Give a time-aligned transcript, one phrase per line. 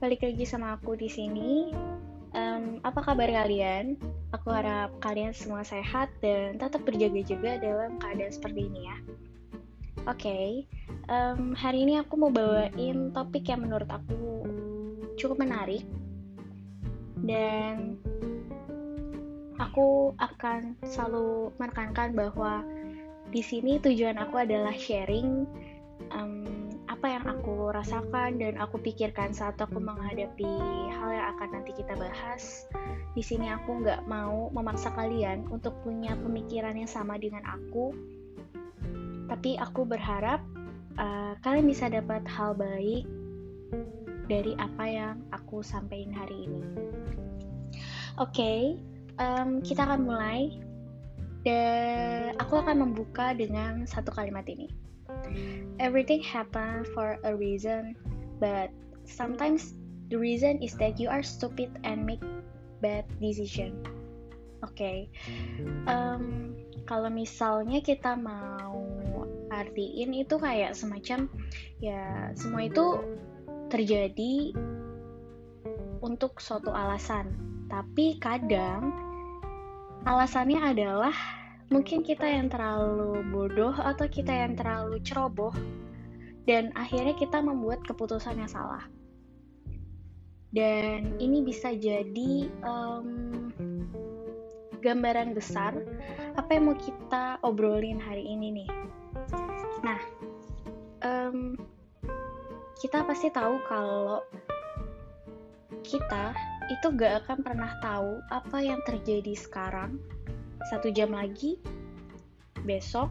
[0.00, 1.76] balik lagi sama aku di sini.
[2.32, 4.00] Um, apa kabar kalian?
[4.32, 8.96] Aku harap kalian semua sehat dan tetap berjaga-jaga dalam keadaan seperti ini ya.
[10.08, 10.48] Oke, okay,
[11.12, 14.48] um, hari ini aku mau bawain topik yang menurut aku
[15.20, 15.84] cukup menarik
[17.20, 18.00] dan
[19.60, 22.64] aku akan selalu menekankan bahwa
[23.28, 25.44] di sini tujuan aku adalah sharing
[26.16, 26.69] um,
[27.00, 30.52] apa yang aku rasakan dan aku pikirkan saat aku menghadapi
[30.92, 32.68] hal yang akan nanti kita bahas.
[33.16, 37.96] Di sini aku nggak mau memaksa kalian untuk punya pemikiran yang sama dengan aku,
[39.32, 40.44] tapi aku berharap
[41.00, 43.08] uh, kalian bisa dapat hal baik
[44.28, 46.60] dari apa yang aku sampaikan hari ini.
[48.20, 48.60] Oke, okay,
[49.16, 50.52] um, kita akan mulai.
[51.48, 54.89] Dan aku akan membuka dengan satu kalimat ini.
[55.80, 57.96] Everything happen for a reason,
[58.36, 58.68] but
[59.08, 59.72] sometimes
[60.12, 62.20] the reason is that you are stupid and make
[62.84, 63.80] bad decision.
[64.60, 64.98] Oke, okay.
[65.88, 66.52] um,
[66.84, 68.84] kalau misalnya kita mau
[69.48, 71.32] artiin itu kayak semacam
[71.80, 73.00] ya semua itu
[73.72, 74.52] terjadi
[76.04, 77.32] untuk suatu alasan,
[77.72, 78.92] tapi kadang
[80.04, 81.39] alasannya adalah
[81.70, 85.54] mungkin kita yang terlalu bodoh atau kita yang terlalu ceroboh.
[86.44, 88.82] Dan akhirnya kita membuat keputusan yang salah.
[90.50, 93.06] Dan ini bisa jadi um,
[94.82, 95.78] gambaran besar
[96.34, 98.70] apa yang mau kita obrolin hari ini nih.
[99.86, 100.00] Nah
[101.06, 101.54] um,
[102.82, 104.24] kita pasti tahu kalau
[105.86, 106.34] kita
[106.72, 109.98] itu gak akan pernah tahu apa yang terjadi sekarang
[110.68, 111.56] satu jam lagi,
[112.68, 113.08] besok,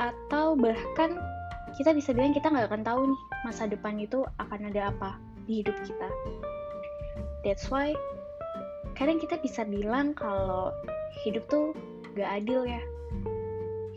[0.00, 1.20] atau bahkan
[1.76, 5.60] kita bisa bilang kita nggak akan tahu nih masa depan itu akan ada apa di
[5.60, 6.08] hidup kita.
[7.44, 7.92] That's why
[8.96, 10.72] kadang kita bisa bilang kalau
[11.22, 11.76] hidup tuh
[12.16, 12.82] gak adil ya.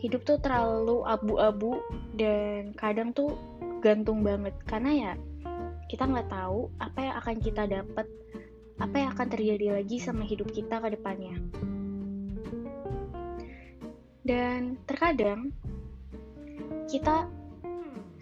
[0.00, 1.80] Hidup tuh terlalu abu-abu
[2.16, 3.36] dan kadang tuh
[3.80, 5.12] gantung banget karena ya
[5.88, 8.06] kita nggak tahu apa yang akan kita dapat,
[8.78, 11.34] apa yang akan terjadi lagi sama hidup kita ke depannya.
[14.30, 15.50] Dan terkadang
[16.86, 17.26] kita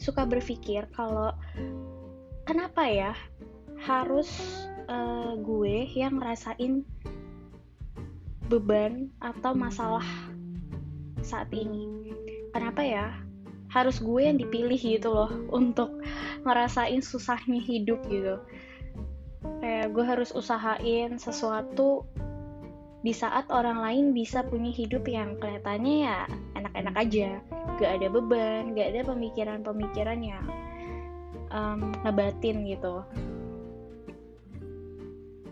[0.00, 1.36] suka berpikir kalau
[2.48, 3.12] kenapa ya
[3.84, 4.32] harus
[4.88, 6.80] uh, gue yang ngerasain
[8.48, 10.06] beban atau masalah
[11.20, 12.08] saat ini.
[12.56, 13.12] Kenapa ya
[13.68, 15.92] harus gue yang dipilih gitu loh untuk
[16.48, 18.40] ngerasain susahnya hidup gitu.
[19.60, 22.08] Kayak gue harus usahain sesuatu
[22.98, 26.18] di saat orang lain bisa punya hidup yang kelihatannya ya
[26.58, 27.28] enak-enak aja.
[27.78, 30.44] Gak ada beban gak ada pemikiran-pemikiran yang
[31.54, 33.06] um, ngebatin gitu.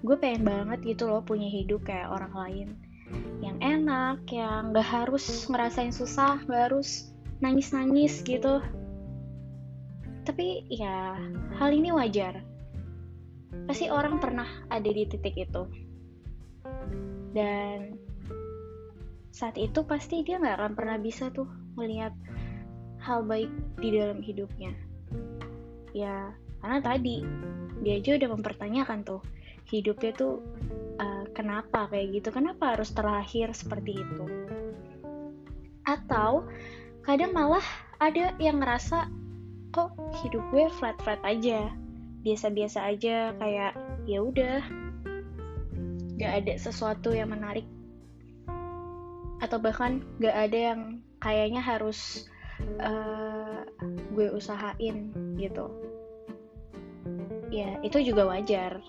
[0.02, 2.68] Gue pengen banget gitu loh punya hidup kayak orang lain.
[3.38, 8.58] Yang enak yang gak harus ngerasain susah gak harus nangis-nangis gitu.
[10.26, 11.14] Tapi ya
[11.62, 12.42] hal ini wajar.
[13.70, 15.86] Pasti orang pernah ada di titik itu
[17.36, 18.00] dan
[19.36, 21.44] saat itu pasti dia nggak akan pernah bisa tuh
[21.76, 22.16] melihat
[23.04, 24.72] hal baik di dalam hidupnya.
[25.92, 26.32] Ya
[26.64, 27.20] karena tadi
[27.84, 29.20] dia aja udah mempertanyakan tuh
[29.68, 30.40] hidupnya tuh
[30.96, 32.32] uh, kenapa kayak gitu?
[32.32, 34.24] Kenapa harus terlahir seperti itu?
[35.84, 36.48] Atau
[37.04, 37.62] kadang malah
[38.00, 39.12] ada yang ngerasa
[39.76, 39.92] kok
[40.24, 41.68] hidup gue flat flat aja?
[42.24, 43.76] Biasa-biasa aja kayak
[44.08, 44.85] ya udah
[46.16, 47.64] gak ada sesuatu yang menarik.
[49.40, 50.80] Atau bahkan gak ada yang
[51.20, 52.24] kayaknya harus
[52.80, 53.64] uh,
[54.16, 55.68] gue usahain gitu.
[57.52, 58.80] Ya itu juga wajar.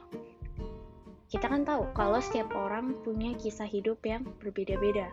[1.27, 5.11] Kita kan tahu kalau setiap orang punya kisah hidup yang berbeda-beda.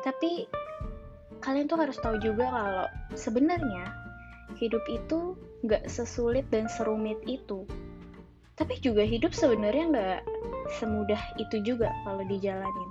[0.00, 0.48] Tapi
[1.44, 3.92] kalian tuh harus tahu juga kalau sebenarnya
[4.56, 5.36] hidup itu
[5.68, 7.68] gak sesulit dan serumit itu.
[8.54, 10.20] Tapi juga hidup sebenarnya nggak
[10.80, 12.90] semudah itu juga kalau dijalanin.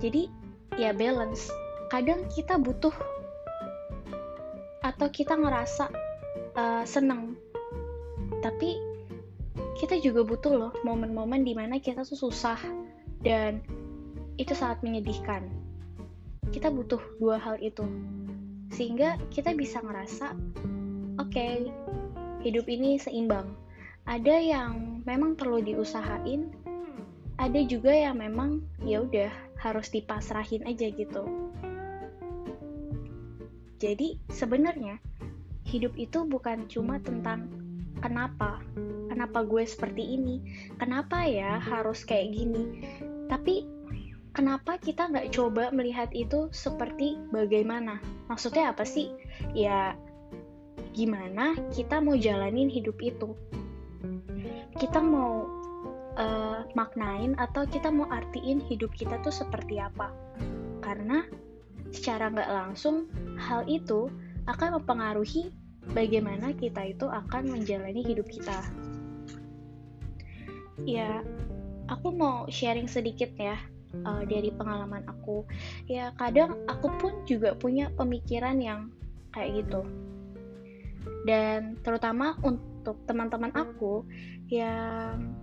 [0.00, 0.26] Jadi
[0.80, 1.50] ya balance.
[1.92, 2.94] Kadang kita butuh
[4.82, 5.92] atau kita ngerasa
[6.58, 7.38] uh, seneng
[8.42, 8.80] tapi
[9.78, 12.58] kita juga butuh loh momen-momen di mana kita tuh susah
[13.22, 13.62] dan
[14.36, 15.46] itu sangat menyedihkan.
[16.50, 17.86] Kita butuh dua hal itu.
[18.74, 20.34] Sehingga kita bisa ngerasa
[21.22, 21.70] oke okay,
[22.42, 23.54] hidup ini seimbang.
[24.04, 26.50] Ada yang memang perlu diusahain.
[27.40, 31.22] Ada juga yang memang ya udah harus dipasrahin aja gitu.
[33.82, 35.02] Jadi sebenarnya
[35.66, 37.50] hidup itu bukan cuma tentang
[37.98, 38.62] kenapa
[39.10, 40.42] kenapa gue seperti ini
[40.78, 42.82] kenapa ya harus kayak gini.
[43.26, 43.66] Tapi
[44.36, 47.98] kenapa kita nggak coba melihat itu seperti bagaimana?
[48.30, 49.10] Maksudnya apa sih?
[49.50, 49.98] Ya
[50.92, 53.32] gimana kita mau jalanin hidup itu
[54.80, 55.44] kita mau
[56.16, 60.12] uh, maknain atau kita mau artiin hidup kita tuh seperti apa.
[60.80, 61.24] Karena
[61.92, 64.08] secara nggak langsung hal itu
[64.48, 65.52] akan mempengaruhi
[65.92, 68.58] bagaimana kita itu akan menjalani hidup kita.
[70.82, 71.20] Ya
[71.92, 73.60] aku mau sharing sedikit ya
[74.02, 75.44] uh, dari pengalaman aku.
[75.86, 78.88] Ya kadang aku pun juga punya pemikiran yang
[79.36, 79.84] kayak gitu.
[81.26, 84.06] Dan terutama untuk teman-teman aku
[84.50, 85.34] yang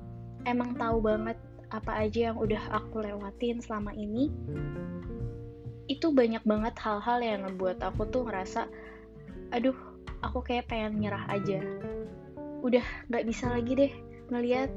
[0.43, 1.37] emang tahu banget
[1.69, 4.33] apa aja yang udah aku lewatin selama ini
[5.89, 8.69] itu banyak banget hal-hal yang ngebuat aku tuh ngerasa
[9.49, 9.73] aduh
[10.21, 11.59] aku kayak pengen nyerah aja.
[12.61, 13.93] Udah nggak bisa lagi deh
[14.29, 14.69] ngelihat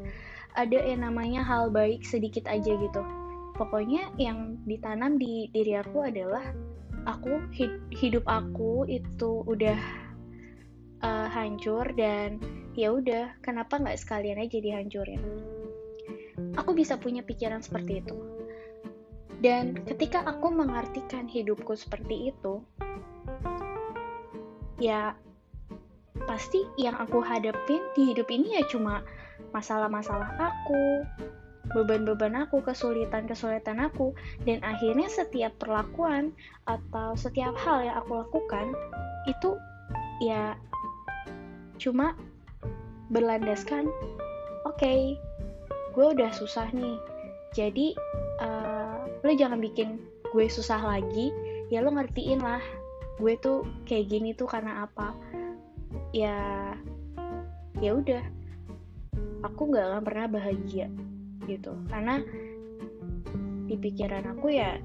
[0.56, 3.02] ada yang namanya hal baik sedikit aja gitu.
[3.56, 6.42] Pokoknya yang ditanam di diri aku adalah
[7.04, 7.42] aku
[7.92, 9.76] hidup aku itu udah
[11.02, 12.40] uh, hancur dan
[12.72, 15.20] ya udah kenapa nggak sekalian aja dihancurin?
[16.56, 18.16] Aku bisa punya pikiran seperti itu.
[19.42, 22.62] Dan ketika aku mengartikan hidupku seperti itu
[24.82, 25.14] ya
[26.26, 29.02] pasti yang aku hadapin di hidup ini ya cuma
[29.54, 31.06] masalah-masalah aku,
[31.74, 36.34] beban-beban aku, kesulitan-kesulitan aku, dan akhirnya setiap perlakuan
[36.66, 38.74] atau setiap hal yang aku lakukan
[39.30, 39.54] itu
[40.24, 40.58] ya
[41.82, 42.14] cuma
[43.10, 43.90] berlandaskan,
[44.62, 45.18] oke, okay,
[45.92, 46.96] gue udah susah nih,
[47.50, 47.98] jadi
[48.38, 49.98] uh, lo jangan bikin
[50.30, 51.34] gue susah lagi,
[51.74, 52.62] ya lo ngertiin lah,
[53.18, 55.12] gue tuh kayak gini tuh karena apa,
[56.14, 56.70] ya
[57.82, 58.22] ya udah.
[59.42, 60.86] Aku nggak akan pernah bahagia
[61.50, 61.74] gitu.
[61.90, 62.22] Karena
[63.66, 64.78] di pikiran aku ya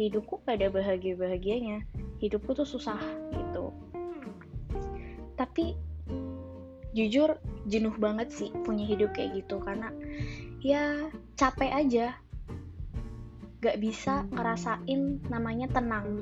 [0.00, 1.84] hidupku gak ada bahagia bahagianya
[2.16, 2.96] hidupku tuh susah
[3.36, 3.68] gitu.
[5.36, 5.76] Tapi
[6.96, 7.38] jujur
[7.70, 9.62] jenuh banget sih punya hidup kayak gitu.
[9.62, 9.90] Karena
[10.62, 12.06] ya capek aja.
[13.60, 16.16] Gak bisa ngerasain namanya tenang.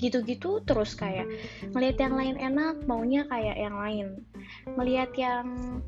[0.00, 1.28] Gitu-gitu terus kayak
[1.76, 4.06] melihat yang lain enak maunya kayak yang lain.
[4.74, 5.80] Melihat yang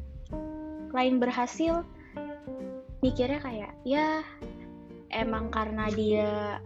[0.92, 1.84] lain berhasil
[3.04, 4.24] mikirnya kayak ya
[5.12, 6.60] emang karena dia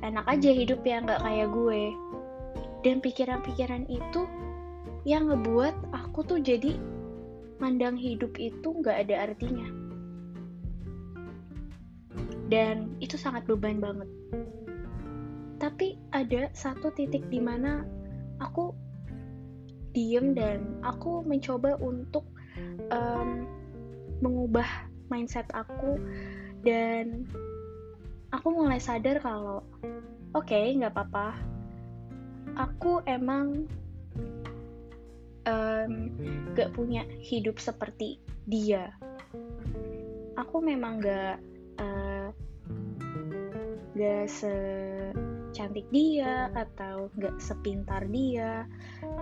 [0.00, 1.82] enak aja hidup ya nggak kayak gue.
[2.80, 4.24] Dan pikiran-pikiran itu
[5.08, 6.76] yang ngebuat aku tuh jadi
[7.60, 9.68] mandang hidup itu nggak ada artinya.
[12.50, 14.08] Dan itu sangat beban banget.
[15.60, 17.84] Tapi ada satu titik di mana
[18.40, 18.74] aku
[19.92, 22.26] diem dan aku mencoba untuk
[22.90, 23.44] um,
[24.24, 24.66] mengubah
[25.12, 26.00] mindset aku
[26.62, 27.26] dan
[28.30, 29.62] aku mulai sadar kalau
[30.32, 31.38] oke okay, nggak apa-apa.
[32.58, 33.70] Aku emang
[35.46, 35.92] um,
[36.56, 38.92] gak punya hidup seperti dia.
[40.36, 41.38] Aku memang gak
[41.80, 42.28] uh,
[43.94, 44.54] gak se
[45.50, 48.70] secantik dia atau nggak sepintar dia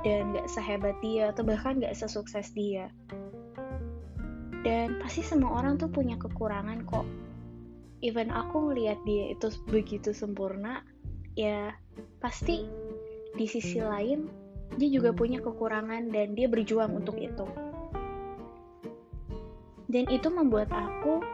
[0.04, 2.92] dan nggak sehebat dia atau bahkan nggak sesukses dia.
[4.60, 7.08] Dan pasti semua orang tuh punya kekurangan kok.
[8.04, 10.84] Even aku melihat dia itu begitu sempurna
[11.32, 11.72] ya
[12.20, 12.68] pasti
[13.34, 14.28] di sisi lain
[14.76, 17.48] dia juga punya kekurangan dan dia berjuang untuk itu
[19.88, 21.24] dan itu membuat aku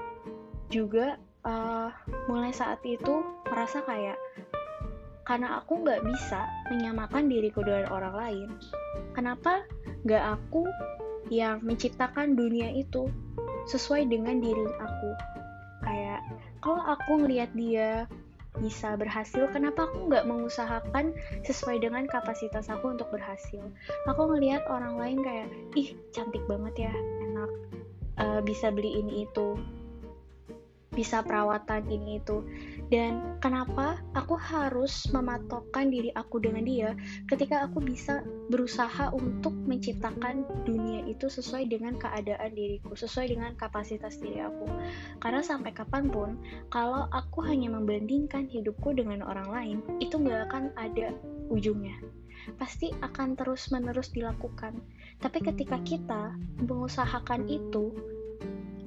[0.71, 1.91] juga uh,
[2.31, 4.19] mulai saat itu merasa kayak
[5.25, 8.49] karena aku nggak bisa menyamakan diriku dengan orang lain.
[9.17, 9.65] Kenapa
[10.05, 10.69] nggak aku
[11.33, 13.09] yang menciptakan dunia itu
[13.73, 15.11] sesuai dengan diri aku?
[15.81, 16.21] Kayak
[16.61, 18.05] kalau aku ngelihat dia
[18.63, 21.11] bisa berhasil, kenapa aku nggak mengusahakan
[21.43, 23.63] sesuai dengan kapasitas aku untuk berhasil?
[24.07, 26.93] Aku ngelihat orang lain kayak, ih cantik banget ya,
[27.27, 27.51] enak,
[28.23, 29.59] uh, bisa beli ini itu,
[30.95, 32.47] bisa perawatan ini itu
[32.93, 36.91] dan kenapa aku harus mematokkan diri aku dengan dia
[37.29, 38.21] ketika aku bisa
[38.53, 44.69] berusaha untuk menciptakan dunia itu sesuai dengan keadaan diriku, sesuai dengan kapasitas diri aku.
[45.21, 46.37] Karena sampai kapan pun,
[46.69, 51.17] kalau aku hanya membandingkan hidupku dengan orang lain, itu nggak akan ada
[51.49, 51.97] ujungnya.
[52.61, 54.77] Pasti akan terus-menerus dilakukan.
[55.25, 57.97] Tapi ketika kita mengusahakan itu,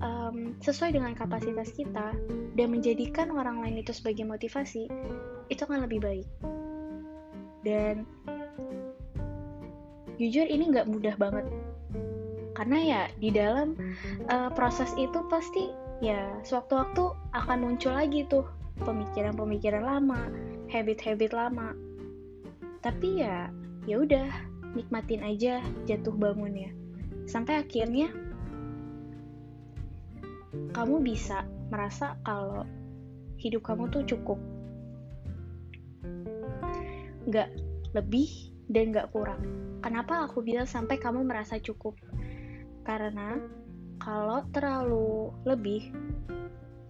[0.02, 2.14] um, sesuai dengan kapasitas kita
[2.58, 4.90] dan menjadikan orang lain itu sebagai motivasi,
[5.50, 6.28] itu akan lebih baik.
[7.66, 8.06] Dan
[10.18, 11.46] jujur ini nggak mudah banget.
[12.58, 13.78] Karena ya di dalam
[14.34, 15.70] uh, proses itu pasti
[16.02, 18.46] ya sewaktu-waktu akan muncul lagi tuh
[18.82, 20.30] pemikiran-pemikiran lama
[20.74, 21.74] habit-habit lama.
[22.82, 23.50] Tapi ya
[23.86, 24.28] ya udah
[24.74, 26.74] nikmatin aja jatuh bangunnya.
[27.30, 28.10] Sampai akhirnya
[30.72, 32.64] kamu bisa merasa kalau
[33.38, 34.40] hidup kamu tuh cukup.
[37.28, 37.50] Nggak
[37.94, 38.30] lebih
[38.72, 39.42] dan nggak kurang.
[39.84, 41.96] Kenapa aku bilang sampai kamu merasa cukup?
[42.84, 43.38] Karena
[44.02, 45.92] kalau terlalu lebih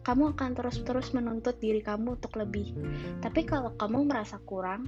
[0.08, 2.72] kamu akan terus-terus menuntut diri kamu untuk lebih.
[3.20, 4.88] Tapi kalau kamu merasa kurang,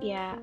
[0.00, 0.40] ya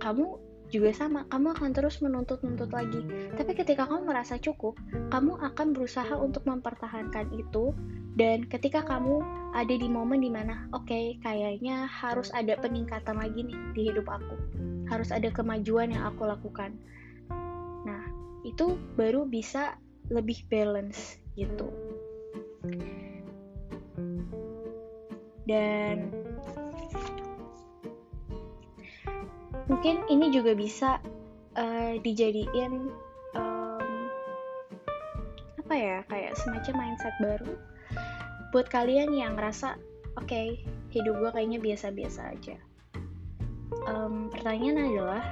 [0.00, 3.00] kamu juga sama, kamu akan terus menuntut-nuntut lagi.
[3.34, 4.76] Tapi ketika kamu merasa cukup,
[5.08, 7.72] kamu akan berusaha untuk mempertahankan itu.
[8.18, 9.22] Dan ketika kamu
[9.54, 14.10] ada di momen di mana, oke, okay, kayaknya harus ada peningkatan lagi nih di hidup
[14.10, 14.34] aku,
[14.90, 16.74] harus ada kemajuan yang aku lakukan.
[17.86, 18.02] Nah,
[18.42, 19.78] itu baru bisa
[20.10, 21.70] lebih balance gitu
[25.48, 26.12] dan
[29.68, 30.98] mungkin ini juga bisa
[31.54, 32.88] uh, dijadiin
[33.36, 33.90] um,
[35.64, 37.52] apa ya kayak semacam mindset baru
[38.48, 39.76] buat kalian yang ngerasa
[40.16, 42.56] oke okay, hidup gue kayaknya biasa-biasa aja.
[43.84, 45.22] Um, pertanyaan adalah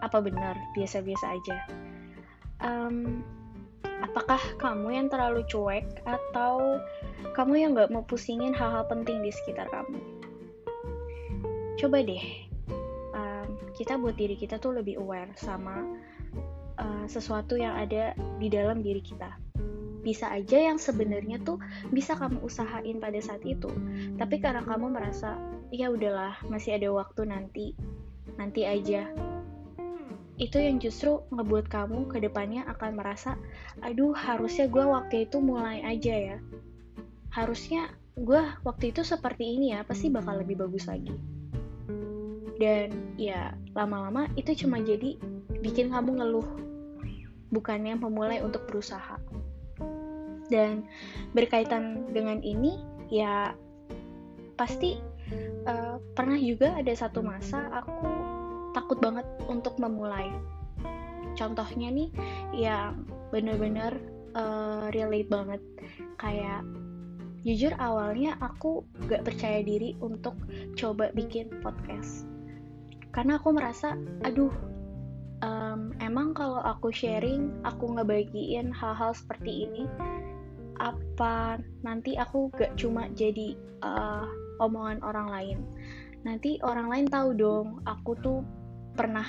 [0.00, 1.56] apa benar biasa-biasa aja?
[2.64, 3.20] Um,
[4.00, 6.80] apakah kamu yang terlalu cuek atau
[7.36, 10.00] kamu yang gak mau pusingin hal-hal penting di sekitar kamu?
[11.76, 12.24] Coba deh
[13.74, 15.82] kita buat diri kita tuh lebih aware sama
[16.78, 19.34] uh, sesuatu yang ada di dalam diri kita
[20.04, 21.56] bisa aja yang sebenarnya tuh
[21.88, 23.72] bisa kamu usahain pada saat itu
[24.20, 25.40] tapi karena kamu merasa
[25.72, 27.72] ya udahlah masih ada waktu nanti
[28.36, 29.08] nanti aja
[30.34, 33.38] itu yang justru ngebuat kamu ke depannya akan merasa,
[33.86, 36.38] aduh harusnya gue waktu itu mulai aja ya.
[37.30, 41.14] Harusnya gue waktu itu seperti ini ya, pasti bakal lebih bagus lagi.
[42.54, 45.18] Dan ya lama-lama itu cuma jadi
[45.58, 46.48] bikin kamu ngeluh,
[47.50, 49.18] bukannya memulai untuk berusaha.
[50.46, 50.86] Dan
[51.32, 52.78] berkaitan dengan ini,
[53.10, 53.56] ya
[54.54, 55.00] pasti
[55.66, 58.10] uh, pernah juga ada satu masa aku
[58.76, 60.30] takut banget untuk memulai.
[61.34, 62.10] Contohnya nih
[62.54, 63.98] yang bener-bener
[64.38, 65.62] uh, relate banget.
[66.18, 66.62] Kayak
[67.42, 70.38] jujur awalnya aku gak percaya diri untuk
[70.78, 72.33] coba bikin podcast.
[73.14, 73.94] Karena aku merasa,
[74.26, 74.50] aduh,
[75.46, 79.86] um, emang kalau aku sharing, aku ngebagiin hal-hal seperti ini,
[80.82, 83.54] apa nanti aku gak cuma jadi
[83.86, 84.26] uh,
[84.58, 85.58] omongan orang lain?
[86.26, 88.42] Nanti orang lain tahu dong aku tuh
[88.98, 89.26] pernah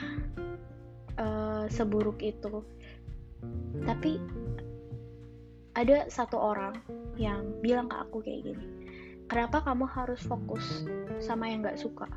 [1.22, 2.66] uh, seburuk itu.
[3.86, 4.18] Tapi
[5.76, 6.74] ada satu orang
[7.20, 8.66] yang bilang ke aku kayak gini
[9.28, 10.88] kenapa kamu harus fokus
[11.20, 12.08] sama yang gak suka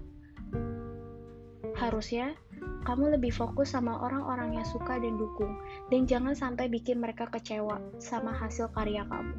[1.79, 2.35] harusnya
[2.83, 5.55] kamu lebih fokus sama orang-orang yang suka dan dukung.
[5.89, 9.35] Dan jangan sampai bikin mereka kecewa sama hasil karya kamu.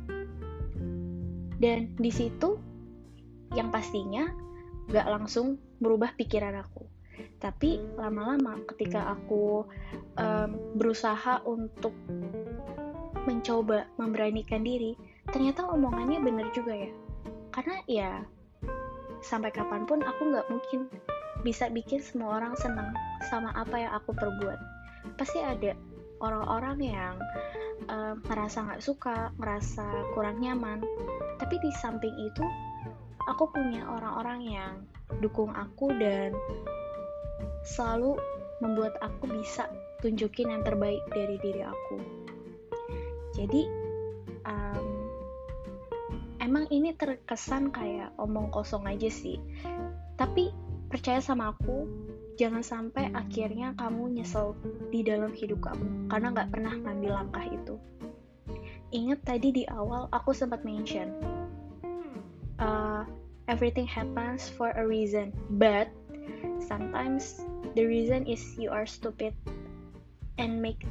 [1.60, 2.56] Dan di situ
[3.52, 4.32] yang pastinya
[4.90, 6.88] gak langsung merubah pikiran aku.
[7.40, 9.68] Tapi lama-lama ketika aku
[10.16, 11.92] um, berusaha untuk
[13.28, 14.96] mencoba memberanikan diri
[15.28, 16.92] ternyata omongannya bener juga ya.
[17.52, 18.12] Karena ya
[19.20, 20.88] sampai kapan pun aku nggak mungkin
[21.46, 22.92] bisa bikin semua orang senang
[23.32, 24.60] sama apa yang aku perbuat
[25.16, 25.76] pasti ada
[26.20, 27.16] orang-orang yang
[27.88, 30.84] um, merasa nggak suka merasa kurang nyaman
[31.40, 32.44] tapi di samping itu
[33.30, 34.74] aku punya orang-orang yang
[35.22, 36.34] dukung aku dan
[37.64, 38.18] selalu
[38.60, 39.70] membuat aku bisa
[40.04, 41.98] tunjukin yang terbaik dari diri aku.
[43.36, 43.62] Jadi
[44.44, 44.86] um,
[46.44, 49.40] emang ini terkesan kayak omong kosong aja sih.
[50.20, 50.52] Tapi
[50.90, 51.86] percaya sama aku,
[52.36, 54.58] jangan sampai akhirnya kamu nyesel
[54.90, 57.76] di dalam hidup kamu karena nggak pernah ngambil langkah itu.
[58.90, 61.14] Ingat tadi di awal aku sempat mention,
[62.58, 63.06] uh,
[63.46, 65.30] everything happens for a reason,
[65.62, 65.94] but
[66.58, 67.46] sometimes
[67.78, 69.38] the reason is you are stupid
[70.42, 70.82] and make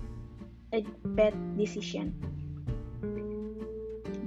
[0.71, 0.87] a
[1.19, 2.15] bad decision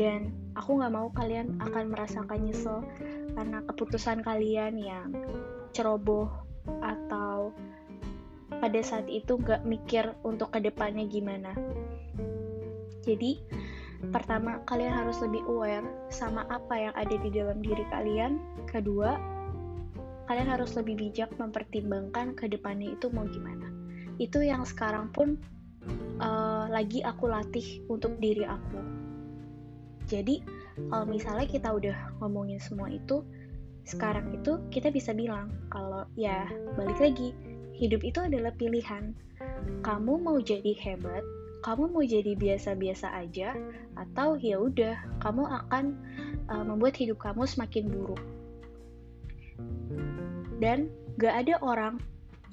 [0.01, 2.82] dan aku nggak mau kalian akan merasakan nyesel
[3.38, 5.13] karena keputusan kalian yang
[5.72, 6.30] ceroboh
[6.84, 7.56] atau
[8.62, 11.56] pada saat itu nggak mikir untuk ke depannya gimana
[13.01, 13.42] jadi
[14.13, 18.38] pertama kalian harus lebih aware sama apa yang ada di dalam diri kalian
[18.70, 19.18] kedua
[20.32, 23.68] kalian harus lebih bijak mempertimbangkan ke depannya itu mau gimana.
[24.16, 25.36] Itu yang sekarang pun
[26.24, 28.80] uh, lagi aku latih untuk diri aku.
[30.08, 30.40] Jadi
[30.88, 33.28] kalau misalnya kita udah ngomongin semua itu,
[33.91, 36.48] sekarang itu kita bisa bilang kalau ya
[36.79, 37.36] balik lagi
[37.75, 39.12] hidup itu adalah pilihan.
[39.81, 41.25] Kamu mau jadi hebat,
[41.65, 43.57] kamu mau jadi biasa-biasa aja,
[43.98, 45.98] atau ya udah kamu akan
[46.48, 48.21] uh, membuat hidup kamu semakin buruk.
[50.62, 51.98] Dan gak ada orang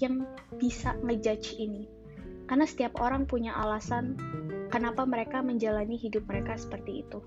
[0.01, 0.25] yang
[0.57, 1.85] bisa ngejudge ini.
[2.49, 4.17] Karena setiap orang punya alasan
[4.73, 7.21] kenapa mereka menjalani hidup mereka seperti itu.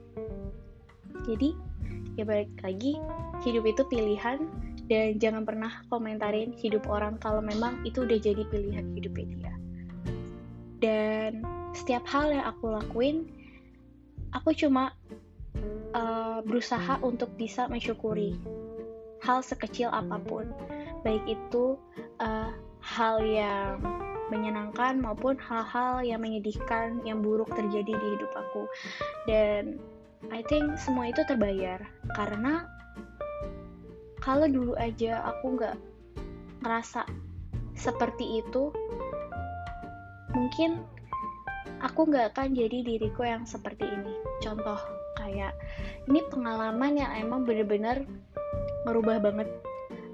[1.27, 1.55] Jadi,
[2.15, 2.97] ya balik lagi,
[3.45, 4.39] hidup itu pilihan
[4.91, 9.53] dan jangan pernah komentarin hidup orang kalau memang itu udah jadi pilihan hidupnya dia.
[10.81, 11.31] Dan
[11.71, 13.29] setiap hal yang aku lakuin,
[14.35, 14.91] aku cuma
[15.95, 18.35] uh, berusaha untuk bisa mensyukuri
[19.21, 20.49] hal sekecil apa pun,
[21.05, 21.77] baik itu
[22.19, 22.51] uh,
[22.81, 23.77] hal yang
[24.33, 28.63] menyenangkan maupun hal-hal yang menyedihkan yang buruk terjadi di hidup aku
[29.27, 29.77] dan
[30.29, 31.81] I think semua itu terbayar.
[32.13, 32.69] Karena
[34.21, 35.77] kalau dulu aja aku nggak
[36.61, 37.09] ngerasa
[37.73, 38.69] seperti itu
[40.37, 40.85] mungkin
[41.81, 44.13] aku nggak akan jadi diriku yang seperti ini.
[44.45, 44.77] Contoh
[45.17, 45.57] kayak
[46.05, 48.05] ini pengalaman yang emang bener-bener
[48.85, 49.49] merubah banget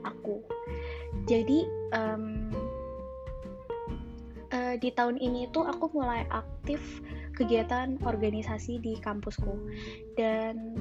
[0.07, 0.39] aku.
[1.27, 2.47] Jadi um,
[4.51, 6.79] uh, di tahun ini tuh aku mulai aktif
[7.37, 9.53] kegiatan organisasi di kampusku.
[10.17, 10.73] Dan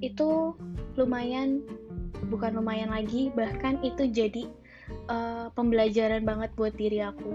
[0.00, 0.56] itu
[0.96, 1.60] lumayan
[2.32, 4.48] bukan lumayan lagi bahkan itu jadi
[5.12, 7.32] uh, pembelajaran banget buat diri aku.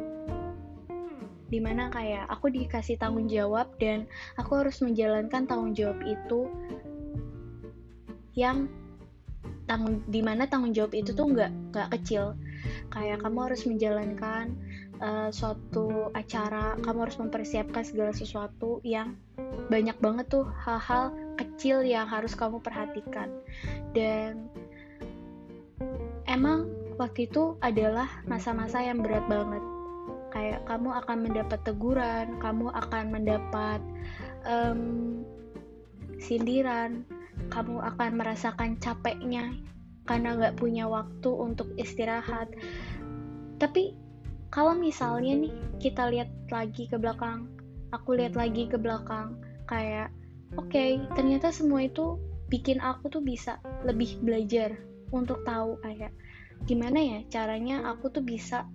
[1.45, 4.09] Di mana kayak aku dikasih tanggung jawab dan
[4.41, 6.49] aku harus menjalankan tanggung jawab itu
[8.33, 8.67] yang
[9.65, 12.33] tanggung di mana tanggung jawab itu tuh nggak nggak kecil.
[12.89, 14.57] Kayak kamu harus menjalankan
[15.01, 19.15] uh, suatu acara kamu harus mempersiapkan segala sesuatu yang
[19.67, 23.31] banyak banget tuh hal-hal kecil yang harus kamu perhatikan.
[23.91, 24.47] Dan
[26.27, 29.63] emang waktu itu adalah masa-masa yang berat banget.
[30.35, 33.79] Kayak kamu akan mendapat teguran kamu akan mendapat
[34.43, 34.81] um,
[36.19, 37.07] sindiran
[37.51, 39.51] kamu akan merasakan capeknya
[40.05, 42.51] karena nggak punya waktu untuk istirahat.
[43.57, 44.04] Tapi
[44.49, 47.49] kalau misalnya nih kita lihat lagi ke belakang
[47.93, 50.11] aku lihat lagi ke belakang kayak
[50.59, 54.77] oke okay, ternyata semua itu bikin aku tuh bisa lebih belajar
[55.09, 56.13] untuk tahu kayak
[56.69, 58.65] gimana ya caranya aku tuh bisa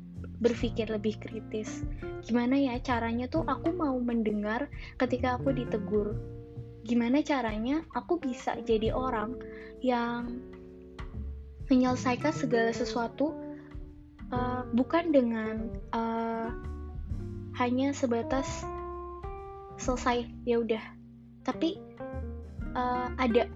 [0.41, 1.85] berpikir lebih kritis?
[2.25, 6.17] Gimana ya caranya tuh aku mau mendengar ketika aku ditegur?
[6.85, 9.37] Gimana caranya aku bisa jadi orang
[9.85, 10.41] yang
[11.69, 13.37] menyelesaikan segala sesuatu
[14.35, 16.49] uh, bukan dengan uh,
[17.59, 18.65] hanya sebatas
[19.77, 20.83] selesai ya udah.
[21.45, 21.79] Tapi
[22.75, 23.47] uh, ada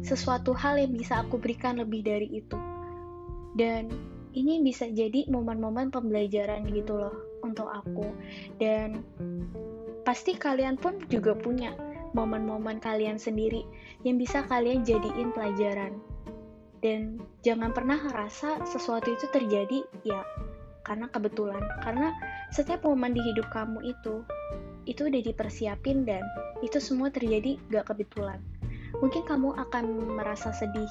[0.00, 2.58] sesuatu hal yang bisa aku berikan lebih dari itu.
[3.56, 3.90] Dan
[4.30, 8.06] ini bisa jadi momen-momen pembelajaran gitu loh untuk aku.
[8.60, 9.02] Dan
[10.06, 11.74] pasti kalian pun juga punya
[12.16, 13.62] momen-momen kalian sendiri
[14.02, 15.94] yang bisa kalian jadiin pelajaran
[16.80, 20.24] dan jangan pernah ngerasa sesuatu itu terjadi ya
[20.84, 21.60] karena kebetulan.
[21.84, 22.12] Karena
[22.50, 24.24] setiap momen di hidup kamu itu
[24.88, 26.24] itu udah dipersiapin dan
[26.64, 28.40] itu semua terjadi gak kebetulan.
[28.98, 30.88] Mungkin kamu akan merasa sedih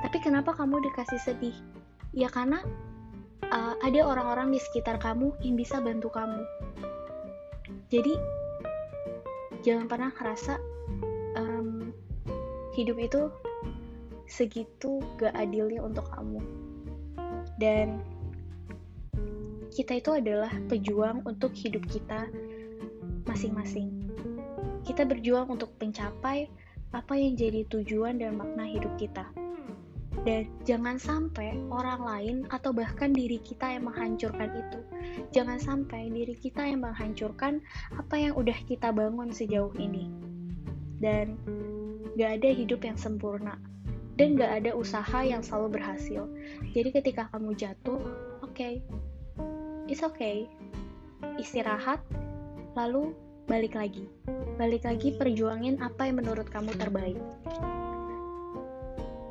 [0.00, 1.56] tapi kenapa kamu dikasih sedih?
[2.16, 2.64] Ya karena
[3.52, 6.40] uh, ada orang-orang di sekitar kamu yang bisa bantu kamu.
[7.92, 8.16] Jadi
[9.60, 10.56] jangan pernah ngerasa
[11.36, 11.92] um,
[12.72, 13.28] hidup itu
[14.32, 16.40] segitu gak adilnya untuk kamu.
[17.60, 18.00] Dan
[19.68, 22.32] kita itu adalah pejuang untuk hidup kita
[23.28, 24.08] masing-masing.
[24.88, 26.48] Kita berjuang untuk mencapai
[26.92, 29.28] apa yang jadi tujuan dan makna hidup kita.
[30.22, 34.80] Dan jangan sampai orang lain atau bahkan diri kita yang menghancurkan itu.
[35.32, 37.60] Jangan sampai diri kita yang menghancurkan
[37.96, 40.08] apa yang udah kita bangun sejauh ini.
[41.00, 41.36] Dan
[42.14, 43.56] gak ada hidup yang sempurna
[44.20, 46.28] dan gak ada usaha yang selalu berhasil.
[46.76, 48.00] Jadi ketika kamu jatuh,
[48.44, 48.84] oke, okay,
[49.88, 50.44] it's okay,
[51.40, 52.00] istirahat,
[52.76, 53.16] lalu
[53.48, 54.04] balik lagi,
[54.60, 57.18] balik lagi perjuangin apa yang menurut kamu terbaik.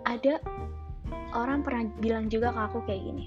[0.10, 0.42] Ada
[1.38, 3.26] orang pernah bilang juga ke aku kayak gini,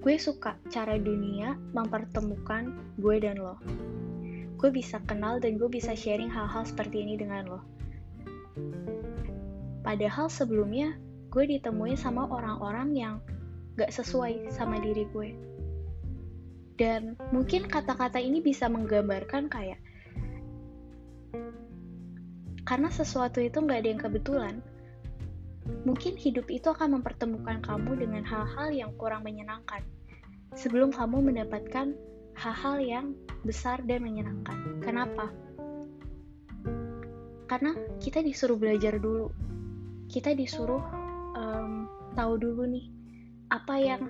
[0.00, 3.60] gue suka cara dunia mempertemukan gue dan lo.
[4.60, 7.60] Gue bisa kenal dan gue bisa sharing hal-hal seperti ini dengan lo
[9.80, 10.96] Padahal sebelumnya
[11.30, 13.14] gue ditemuin sama orang-orang yang
[13.78, 15.30] gak sesuai sama diri gue.
[16.80, 19.76] dan mungkin kata-kata ini bisa menggambarkan kayak
[22.64, 24.54] karena sesuatu itu nggak ada yang kebetulan
[25.84, 29.84] mungkin hidup itu akan mempertemukan kamu dengan hal-hal yang kurang menyenangkan
[30.56, 31.92] sebelum kamu mendapatkan
[32.32, 33.06] hal-hal yang
[33.44, 35.28] besar dan menyenangkan kenapa?
[37.44, 39.28] karena kita disuruh belajar dulu
[40.10, 40.82] kita disuruh
[41.38, 41.86] um,
[42.18, 42.90] tahu dulu nih
[43.50, 44.02] apa yang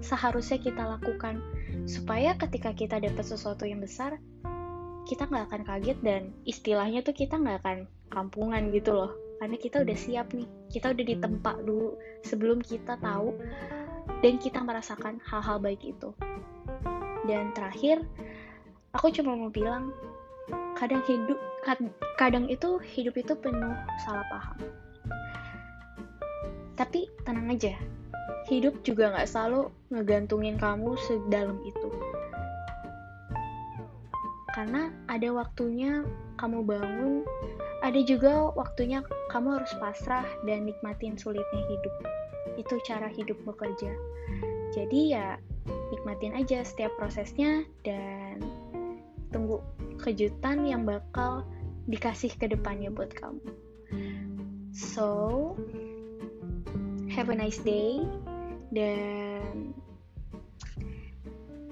[0.00, 1.40] seharusnya kita lakukan
[1.84, 4.16] supaya ketika kita dapat sesuatu yang besar
[5.04, 7.78] kita nggak akan kaget dan istilahnya tuh kita nggak akan
[8.12, 9.12] kampungan gitu loh.
[9.42, 13.34] Karena kita udah siap nih kita udah ditempa dulu sebelum kita tahu
[14.22, 16.14] dan kita merasakan hal-hal baik itu.
[17.26, 18.06] Dan terakhir
[18.94, 19.90] aku cuma mau bilang
[20.78, 21.38] kadang hidup
[22.18, 23.74] kadang itu hidup itu penuh
[24.06, 24.58] salah paham
[26.82, 27.78] tapi tenang aja
[28.50, 31.88] hidup juga nggak selalu ngegantungin kamu sedalam itu.
[34.50, 36.02] Karena ada waktunya
[36.36, 37.22] kamu bangun
[37.82, 41.94] ada juga waktunya kamu harus pasrah dan nikmatin sulitnya hidup.
[42.58, 43.90] Itu cara hidup bekerja.
[44.74, 45.38] Jadi ya
[45.90, 48.42] nikmatin aja setiap prosesnya dan
[49.34, 49.62] tunggu
[49.98, 51.46] kejutan yang bakal
[51.90, 53.50] dikasih ke depannya buat kamu.
[54.72, 55.52] So,
[57.12, 58.00] have a nice day
[58.72, 59.76] dan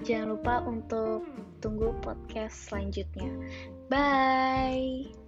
[0.05, 1.25] jangan lupa untuk
[1.61, 3.29] tunggu podcast selanjutnya.
[3.89, 5.20] Bye.